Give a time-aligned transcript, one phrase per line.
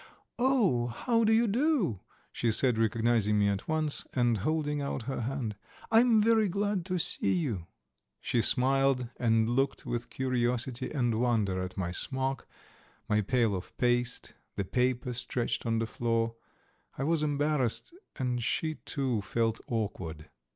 [0.39, 1.99] "Oh, how do you do!"
[2.31, 5.55] she said, recognizing me at once, and holding out her hand.
[5.91, 7.67] "I'm very glad to see you."
[8.19, 12.47] She smiled and looked with curiosity and wonder at my smock,
[13.07, 16.33] my pail of paste, the paper stretched on the floor;
[16.97, 20.31] I was embarrassed, and she, too, felt awkward.